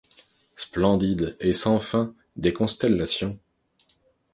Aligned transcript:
Splendides 0.55 1.37
et 1.39 1.53
sans 1.53 1.79
fin, 1.79 2.15
des 2.35 2.53
constellations 2.53 3.37